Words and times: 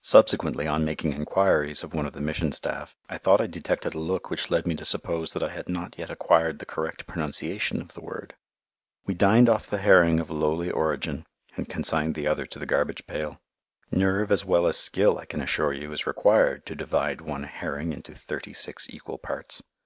Subsequently, 0.00 0.66
on 0.66 0.86
making 0.86 1.12
enquiries 1.12 1.84
of 1.84 1.92
one 1.92 2.06
of 2.06 2.14
the 2.14 2.20
Mission 2.22 2.50
staff, 2.50 2.96
I 3.10 3.18
thought 3.18 3.42
I 3.42 3.46
detected 3.46 3.92
a 3.92 3.98
look 3.98 4.30
which 4.30 4.50
led 4.50 4.66
me 4.66 4.74
to 4.74 4.86
suppose 4.86 5.34
that 5.34 5.42
I 5.42 5.50
had 5.50 5.68
not 5.68 5.98
yet 5.98 6.08
acquired 6.08 6.60
the 6.60 6.64
correct 6.64 7.06
pronunciation 7.06 7.82
of 7.82 7.92
the 7.92 8.00
word. 8.00 8.34
We 9.04 9.12
dined 9.12 9.50
off 9.50 9.66
the 9.68 9.76
herring 9.76 10.18
of 10.18 10.30
lowly 10.30 10.70
origin, 10.70 11.26
and 11.58 11.68
consigned 11.68 12.14
the 12.14 12.26
other 12.26 12.46
to 12.46 12.58
the 12.58 12.64
garbage 12.64 13.06
pail. 13.06 13.42
Nerve 13.90 14.32
as 14.32 14.46
well 14.46 14.66
as 14.66 14.78
skill, 14.78 15.18
I 15.18 15.26
can 15.26 15.42
assure 15.42 15.74
you, 15.74 15.92
is 15.92 16.06
required 16.06 16.64
to 16.64 16.74
divide 16.74 17.20
one 17.20 17.42
herring 17.44 17.92
into 17.92 18.14
thirty 18.14 18.54
six 18.54 18.88
equal 18.88 19.18
parts. 19.18 19.62